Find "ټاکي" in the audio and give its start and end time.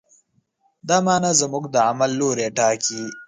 2.57-3.03